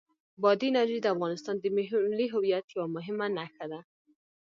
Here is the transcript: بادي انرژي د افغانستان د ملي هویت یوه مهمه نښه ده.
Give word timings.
بادي 0.41 0.67
انرژي 0.71 0.99
د 1.01 1.07
افغانستان 1.15 1.55
د 1.59 1.65
ملي 2.09 2.27
هویت 2.33 2.65
یوه 2.75 2.87
مهمه 2.95 3.27
نښه 3.37 3.65
ده. 3.71 3.79